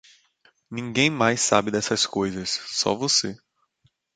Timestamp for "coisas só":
2.07-2.95